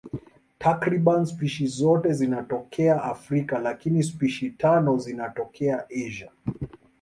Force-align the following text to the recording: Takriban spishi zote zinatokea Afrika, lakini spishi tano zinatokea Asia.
Takriban 0.59 1.25
spishi 1.25 1.67
zote 1.67 2.13
zinatokea 2.13 3.03
Afrika, 3.03 3.59
lakini 3.59 4.03
spishi 4.03 4.49
tano 4.49 4.97
zinatokea 4.97 5.85
Asia. 5.89 6.31